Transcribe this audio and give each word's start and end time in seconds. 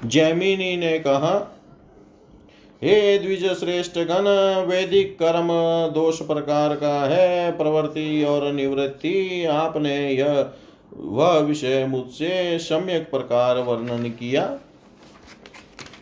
जैमिनी 0.07 0.77
ने 0.77 0.99
कहा, 0.99 1.53
हे 2.83 3.19
द्विज 3.19 3.45
श्रेष्ठ 3.45 3.97
गण 3.97 4.23
वैदिक 4.65 5.19
कर्म 5.19 5.47
दोष 5.93 6.21
प्रकार 6.21 6.75
का 6.75 7.05
है, 7.05 7.51
प्रवृत्ति 7.51 8.23
और 8.23 8.51
निवृत्ति, 8.53 9.45
आपने 9.45 10.11
यह, 10.11 10.49
वह 10.97 11.37
विषय 11.37 11.85
मुझसे 11.85 12.59
सम्यक 12.59 13.11
प्रकार 13.11 13.57
वर्णन 13.57 14.03
किया। 14.03 14.59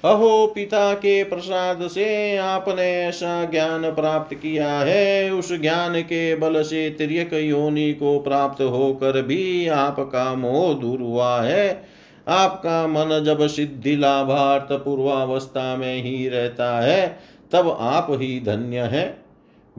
अहो, 0.06 0.48
पिता 0.48 0.94
के 0.94 1.24
प्रसाद 1.24 1.88
से 1.88 2.38
आपने 2.38 3.04
ऐसा 3.04 3.46
ज्ञान 3.46 3.82
प्राप्त 3.92 4.36
किया 4.36 4.80
है, 4.80 5.32
उस 5.32 5.54
ज्ञान 5.54 6.02
के 6.02 6.36
बल 6.36 6.64
से 6.64 6.90
तिरक 6.90 7.34
योनि 7.34 7.94
को 7.94 8.20
प्राप्त 8.20 8.62
होकर 8.62 9.22
भी 9.22 9.68
आपका 9.68 10.36
मोह 10.36 10.74
दूर 10.74 11.00
हुआ 11.00 11.42
है। 11.42 11.95
आपका 12.28 12.88
मन 12.88 13.24
जब 13.24 13.48
सिद्धि 13.48 13.96
लाभार्थ 13.96 14.84
पूर्वावस्था 14.84 15.76
में 15.76 16.04
ही 16.04 16.30
रहता 16.30 16.80
है, 16.80 17.20
तब 17.52 17.78
आप 17.80 18.08
ही 18.10 18.40
धन्य 18.40 18.80
है। 18.80 19.18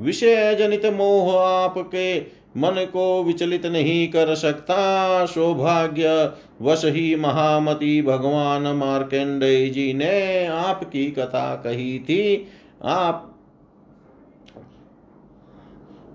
विषय 0.00 0.54
जनित 0.54 0.87
मोह 0.87 1.40
आपके 1.40 2.20
मन 2.56 2.87
को 2.93 3.22
विचलित 3.22 3.66
नहीं 3.66 4.08
कर 4.08 4.34
सकता। 4.34 5.26
सौभाग्य 5.26 6.32
वश 6.62 6.82
ही 6.84 7.16
महामती 7.16 8.02
भगवान 8.02 8.62
मार्केंडेय 8.62 9.69
जी 9.69 9.92
ने 9.92 10.46
आपकी 10.46 11.10
कथा 11.10 11.56
कही 11.56 11.99
थी। 11.99 12.46
आप 12.84 13.32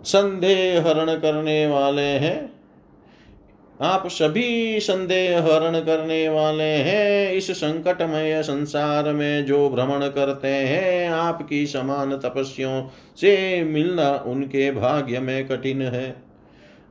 संदेह 0.04 0.82
हरण 0.82 1.20
करने 1.20 1.68
वाले 1.68 2.02
हैं। 2.02 2.61
आप 3.82 4.08
सभी 4.08 4.80
संदेह 4.80 5.40
हरण 5.40 5.80
करने 5.80 6.30
वाले 6.30 6.64
हैं। 6.64 7.32
इस 7.32 7.52
संकटमय 7.52 8.42
संसार 8.44 9.12
में 9.14 9.46
जो 9.46 9.70
भ्रमण 9.70 10.08
करते 10.08 10.48
हैं, 10.48 11.10
आपकी 11.10 11.66
समान 11.68 12.18
तपस्यों 12.18 12.84
से 13.22 13.64
मिलना 13.64 14.24
उनके 14.28 14.72
भाग्य 14.72 15.20
में 15.20 15.48
कठिन 15.48 15.82
है। 15.82 16.16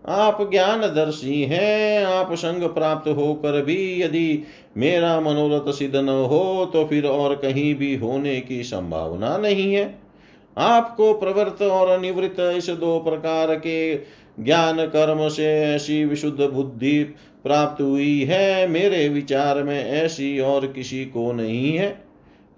आप 0.09 0.51
ज्ञानदर्शी 0.51 1.43
हैं, 1.43 2.05
आप 2.05 2.35
संग 2.35 2.69
प्राप्त 2.69 3.09
होकर 3.09 3.63
भी 3.63 4.03
यदि 4.03 4.43
मेरा 4.77 5.21
मनोरथ 5.21 5.73
सिद्ध 5.73 5.97
न 5.97 6.09
हो 6.09 6.71
तो 6.73 6.85
फिर 6.85 7.07
और 7.07 7.35
कहीं 7.35 7.75
भी 7.75 7.97
होने 7.97 8.41
की 8.41 8.63
संभावना 8.63 9.37
नहीं 9.39 9.75
है। 9.75 9.99
आपको 10.59 11.13
प्रवृत्त 11.15 11.63
और 11.63 12.01
निवृत्त 12.01 12.41
इस 12.41 12.71
दो 12.71 12.99
प्रकार 13.01 13.55
के 13.55 13.95
ज्ञान 14.41 14.87
कर्म 14.87 15.29
से 15.29 15.47
ऐसी 15.65 16.05
विशुद्ध 16.05 16.41
बुद्धि 16.43 17.03
प्राप्त 17.45 17.83
हुई 17.83 18.23
है। 18.25 18.67
मेरे 18.69 19.09
विचार 19.09 19.63
में 19.63 19.85
ऐसी 19.85 20.39
और 20.41 20.67
किसी 20.67 21.05
को 21.05 21.33
नहीं 21.33 21.77
है। 21.77 21.89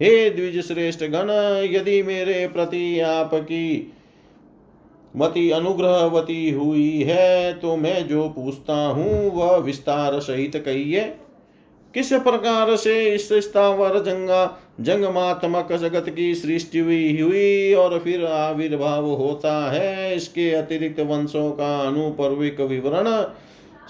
हे 0.01 0.31
द्विज 0.31 0.61
श्रेष्ठ 0.67 1.05
गण, 1.05 1.31
यदि 1.71 2.03
मेरे 2.03 2.47
प्रति 2.49 3.01
आपकी 3.01 3.93
मति 5.15 5.51
अनुग्रहवती 5.51 6.51
हुई 6.51 7.03
है 7.03 7.53
तो 7.53 7.77
मैं 7.77 8.07
जो 8.09 8.29
पूछता 8.29 8.75
हूँ, 8.75 9.31
वह 9.33 9.57
विस्तार 9.57 10.19
सहित 10.21 10.57
कहिए। 10.57 11.01
किस 11.95 12.13
प्रकार 12.13 12.75
से 12.77 12.95
इस 13.05 13.29
स्थावर 13.33 13.99
जंगा 13.99 14.45
जंगमात्मक 14.81 15.73
जगत 15.73 16.09
की 16.09 16.35
सृष्टि 16.35 16.79
हुई 16.79 17.21
हुई 17.21 17.75
और 17.75 17.99
फिर 17.99 18.25
आविर्भाव 18.25 19.05
होता 19.05 19.55
है। 19.73 20.17
इसके 20.17 20.51
अतिरिक्त 20.51 21.01
वंशों 21.01 21.51
का 21.51 21.79
अनुपर्विक 21.81 22.61
विवरण, 22.61 23.09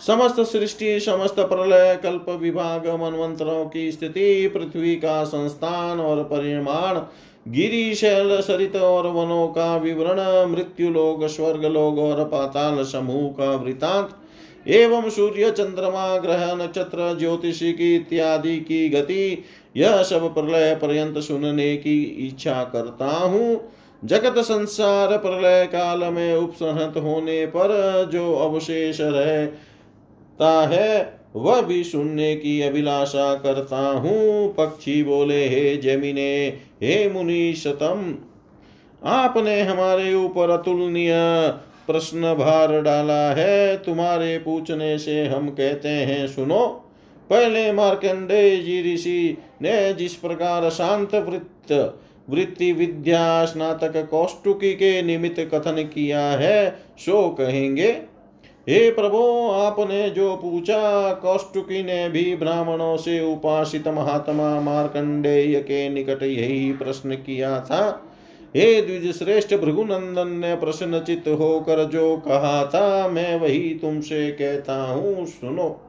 समस्त 0.07 0.41
सृष्टि, 0.41 1.01
समस्त 1.01 1.41
प्रलय, 1.41 1.99
कल्प, 2.03 2.31
विभाग 2.31 2.87
मनवंतरों 2.87 3.65
की 3.67 3.91
स्थिति, 3.93 4.49
पृथ्वी 4.49 4.95
का 4.97 5.25
संस्थान 5.25 6.01
और 6.01 6.23
परिमाण 6.25 7.01
गिरी 7.49 7.95
शैल 7.95 8.41
सरित 8.41 8.77
और 8.77 9.07
वनों 9.07 9.47
का 9.49 9.77
विवरण, 9.77 10.51
मृत्यु 10.51 10.91
लोग, 10.91 11.27
स्वर्ग 11.27 11.65
लोग 11.65 11.99
और 11.99 12.25
पाताल 12.25 12.85
समूह 12.85 13.31
का 13.31 13.55
वृतांत 13.57 14.11
एवं 14.69 15.11
सूर्य 15.11 15.51
चंद्रमा, 15.51 16.17
ग्रह, 16.17 16.55
नक्षत्र, 16.55 17.19
ज्योतिषी 17.19 17.73
की 17.73 17.97
इत्यादि 17.97 18.57
की 18.57 18.89
गति, 18.89 19.45
यह 19.77 20.03
सब 20.03 20.35
प्रलय 20.35 20.75
पर्यंत 20.75 21.19
सुनने 21.19 21.77
की 21.77 22.03
इच्छा 22.03 22.65
करता 22.65 23.07
हूँ। 23.07 23.71
जगत 24.05 24.39
संसार 24.39 25.17
प्रलय 25.19 25.67
काल 25.67 26.05
में 26.05 26.37
उपसहत 26.37 26.97
होने 26.97 27.47
पर 27.47 28.11
जो 28.13 28.35
अवशेष 28.35 29.01
रहता 29.01 30.67
है, 30.67 31.19
वह 31.37 31.61
भी 31.63 31.85
सुनने 31.85 32.37
की 32.37 32.63
अभिलाषा 32.63 33.35
करता 33.35 33.89
हूँ। 33.89 34.55
पक्षी 34.55 35.03
बोले, 35.03 35.49
हे 35.49 35.77
जमीने, 35.77 36.49
हे 36.83 37.11
मुनि 37.11 37.55
सतम 37.57 38.15
आपने 39.05 39.61
हमारे 39.61 40.15
ऊपर 40.15 40.51
अतुलनीय 40.51 41.13
प्रश्न 41.87 42.35
भार 42.35 42.83
डाला 42.83 43.33
है, 43.33 43.77
तुम्हारे 43.77 44.39
पूछने 44.39 44.99
से 44.99 45.27
हम 45.27 45.49
कहते 45.49 45.89
हैं, 45.89 46.27
सुनो। 46.29 46.89
पहले 47.31 47.73
मार्कंडे 47.73 48.57
जी 48.57 48.95
ऋषि 48.95 49.39
ने 49.63 49.93
जिस 49.95 50.15
प्रकार 50.15 50.71
शांत 50.71 51.15
वृत्त, 51.15 51.99
वृत्ति 52.31 52.73
विद्या, 52.73 53.45
स्नातक 53.45 54.09
कौष्टुकी 54.11 54.73
के 54.73 55.03
निमित्त 55.03 55.41
कथन 55.55 55.83
किया 55.95 56.21
है, 56.21 56.71
सो 56.99 57.29
कहेंगे, 57.29 57.91
हे 58.69 58.91
प्रभो, 58.91 59.51
आपने 59.51 60.11
जो 60.11 60.37
पूछा 60.37 61.13
कौष्टुकी 61.15 61.83
ने 61.83 62.09
भी 62.09 62.37
ब्राह्मणों 62.37 62.97
से 62.97 63.33
उपासित 63.33 63.89
महात्मा 63.89 64.61
मार्कंडेय 64.61 65.61
के 65.61 65.89
निकट 65.89 66.23
यही 66.23 66.73
प्रश्न 66.73 67.15
किया 67.15 67.61
था। 67.61 68.12
हे 68.57 68.83
द्विज 68.83 69.19
श्रेष्ठ 69.19 69.55
भृगुनंदन 69.55 70.29
ने 70.29 70.55
प्रश्नचित 70.55 71.25
होकर 71.29 71.85
जो 71.85 72.17
कहा 72.17 72.67
था, 72.67 73.09
मैं 73.09 73.41
वही 73.41 73.79
तुमसे 73.83 74.31
कहता 74.31 74.83
हूँ, 74.83 75.27
सुनो। 75.27 75.81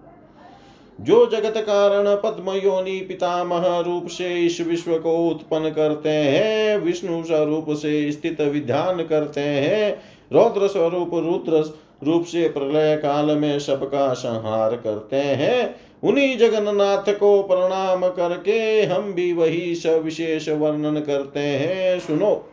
जो 1.02 1.26
जगत 1.26 1.54
कारण 1.58 2.16
पद्म 2.16 2.52
योनि 2.52 3.00
पितामह 3.00 3.80
रूप 3.80 4.08
से 4.08 4.40
इस 4.40 4.62
विश्व 4.62 4.98
को 4.98 5.30
उत्पन्न 5.30 5.70
करते 5.70 6.10
हैं, 6.10 6.78
विष्णु 6.78 7.24
स्वरूप 7.24 7.66
से 7.70 8.12
स्थित 8.12 8.42
विधान 8.42 9.04
करते 9.04 9.42
हैं, 9.42 10.02
रौद्र 10.34 10.68
स्वरूप, 10.68 11.12
रुद्र 11.14 11.74
रूप 12.04 12.26
से 12.26 12.50
प्रलय 12.50 12.96
काल 12.98 13.26
में 13.26 13.60
सबका 13.60 14.14
संहार 14.14 14.76
करते 14.76 15.16
हैं, 15.16 15.76
उन्हीं 16.04 16.38
जगन्नाथ 16.38 17.14
को 17.14 17.44
प्रणाम 17.44 18.10
करके 18.10 18.84
हम 18.84 19.14
भी 19.14 19.34
वही 19.34 19.76
सविशेष 19.76 20.50
वर्णन 20.50 21.00
करते 21.00 21.40
हैं, 21.40 22.00
सुनो। 22.00 22.50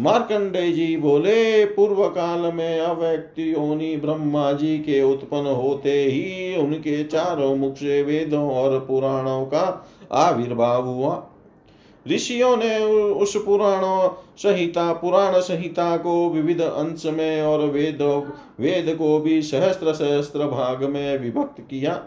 मार्कंडे 0.00 0.72
जी 0.72 0.96
बोले 0.96 1.64
पूर्व 1.64 2.08
काल 2.08 2.52
में 2.54 2.80
अव्यक्ति 2.80 3.52
योनि 3.52 3.96
ब्रह्मा 3.96 4.52
जी 4.52 4.78
के 4.78 5.02
उत्पन्न 5.02 5.46
होते 5.46 5.92
ही 6.04 6.56
उनके 6.56 7.04
चारों 7.04 7.56
मुख 7.56 7.74
से 7.74 8.02
वेदों 8.02 8.50
और 8.50 8.78
पुराणों 8.80 9.44
का 9.44 9.88
आविर्भाव 10.12 10.88
हुआ। 10.88 11.26
ऋषियों 12.08 12.56
ने 12.56 12.84
उस 13.10 13.36
पुराणों 13.36 14.08
संहिता, 14.38 14.92
पुराण 14.92 15.40
संहिता 15.40 15.96
को 15.96 16.30
विविध 16.30 16.60
अंश 16.60 17.06
में 17.06 17.42
और 17.42 17.60
वेद 17.60 18.02
वेद 18.60 18.94
को 18.98 19.18
भी 19.18 19.42
सहस्त्र 19.42 19.92
सहस्त्र 19.92 20.46
भाग 20.46 20.84
में 20.84 21.18
विभक्त 21.18 21.60
किया। 21.60 22.02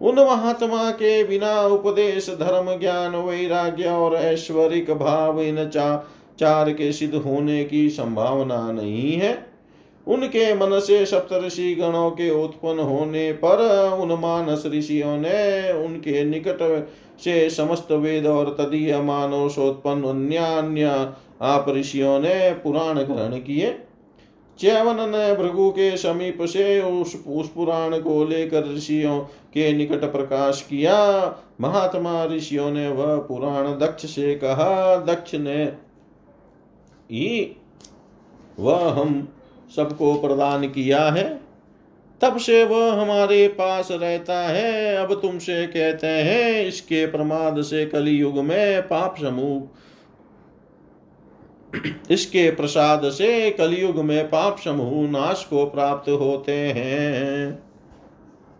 उन 0.00 0.14
महात्मा 0.14 0.90
के 0.90 1.24
बिना 1.24 1.60
उपदेश, 1.62 2.28
धर्म, 2.30 2.78
ज्ञान, 2.78 3.16
वैराग्य 3.16 3.84
और 3.84 4.14
ऐश्वरिक 4.14 4.90
भाव 4.90 5.40
इन 5.40 5.68
चा 5.68 6.08
चार 6.42 6.72
के 6.72 6.92
सिद्ध 6.92 7.14
होने 7.14 7.64
की 7.64 7.88
संभावना 7.90 8.72
नहीं 8.72 9.12
है। 9.12 9.46
उनके 10.06 10.54
मन 10.54 10.78
से 10.80 11.04
सप्तऋषि 11.06 11.74
गणों 11.74 12.10
के 12.10 12.30
उत्पन्न 12.44 12.78
होने 12.78 13.32
पर 13.32 13.60
उन 14.00 14.12
मानस 14.12 14.62
ऋषियों 14.66 15.16
ने 15.18 15.72
उनके 15.84 16.24
निकट 16.24 16.88
से 17.24 17.50
समस्त 17.50 17.92
वेद 17.92 18.26
और 18.26 18.56
तदीय 18.58 18.96
मानवोत्पन्न 19.00 20.04
अन्य 20.04 20.36
अन्य 20.36 21.12
आप 21.42 21.66
ऋषियों 21.68 22.18
ने 22.20 22.52
पुराण 22.52 22.98
ग्रहण 22.98 23.36
किए। 23.38 23.74
चैवन 24.58 24.96
ने 25.10 25.34
भृगु 25.36 25.68
के 25.70 25.96
समीप 25.96 26.42
से 26.42 26.80
उस, 26.80 27.24
उस 27.26 27.48
पुराण 27.48 27.98
को 27.98 28.24
लेकर 28.24 28.74
ऋषियों 28.74 29.18
के 29.54 29.72
निकट 29.72 30.04
प्रकाश 30.12 30.66
किया। 30.70 30.96
महात्मा 31.60 32.24
ऋषियों 32.24 32.70
ने 32.70 32.88
वह 32.88 33.16
पुराण 33.16 33.68
दक्ष 33.78 34.06
से 34.06 34.34
कहा 34.34 34.96
दक्ष 34.96 35.34
ने 35.34 35.64
ही 37.12 37.56
वह 38.58 38.90
हम 38.92 39.28
सबको 39.76 40.14
प्रदान 40.14 40.66
किया 40.68 41.02
है, 41.10 41.24
तब 42.20 42.36
से 42.38 42.64
वह 42.64 43.00
हमारे 43.00 43.46
पास 43.48 43.88
रहता 43.90 44.38
है। 44.48 44.96
अब 44.96 45.14
तुमसे 45.14 45.66
कहते 45.66 46.06
हैं, 46.06 46.66
इसके 46.66 47.06
प्रमाद 47.06 47.60
से 47.62 47.84
कलयुग 47.86 48.38
में 48.38 48.82
पाप 48.82 49.16
समूह, 49.20 49.62
इसके 52.10 52.50
प्रसाद 52.50 53.08
से 53.10 53.50
कलयुग 53.50 53.98
में 53.98 54.24
पाप 54.26 54.58
समूह 54.58 55.10
नाश 55.10 55.44
को 55.50 55.64
प्राप्त 55.66 56.08
होते 56.10 56.56
हैं। 56.68 57.71